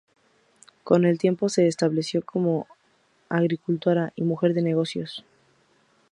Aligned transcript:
Con 0.83 1.05
el 1.05 1.19
tiempo, 1.19 1.47
se 1.47 1.67
estableció 1.67 2.23
como 2.25 2.65
agricultora 3.29 4.13
y 4.15 4.23
mujer 4.23 4.55
de 4.55 4.63
negocios. 4.63 5.23